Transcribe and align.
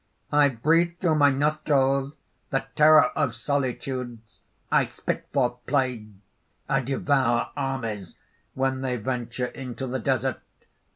I 0.31 0.49
breathe 0.49 0.97
through 0.99 1.13
my 1.19 1.29
nostrils 1.29 2.15
the 2.49 2.65
terror 2.75 3.11
of 3.15 3.35
solitudes. 3.35 4.41
I 4.71 4.85
spit 4.85 5.27
forth 5.31 5.63
plague. 5.67 6.09
I 6.67 6.79
devour 6.81 7.51
armies 7.55 8.17
when 8.55 8.81
they 8.81 8.97
venture 8.97 9.45
into 9.45 9.85
the 9.85 9.99
desert. 9.99 10.41